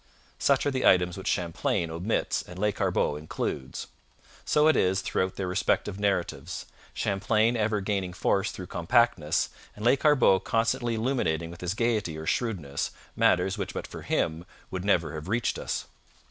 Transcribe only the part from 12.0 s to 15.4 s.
or shrewdness matters which but for him would never have